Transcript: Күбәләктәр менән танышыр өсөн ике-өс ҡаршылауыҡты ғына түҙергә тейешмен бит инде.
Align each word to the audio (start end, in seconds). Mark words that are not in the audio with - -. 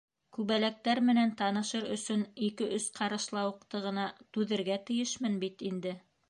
Күбәләктәр 0.35 1.01
менән 1.09 1.33
танышыр 1.41 1.85
өсөн 1.95 2.23
ике-өс 2.47 2.87
ҡаршылауыҡты 2.97 3.83
ғына 3.85 4.07
түҙергә 4.39 4.79
тейешмен 4.89 5.39
бит 5.47 5.65
инде. 5.71 5.95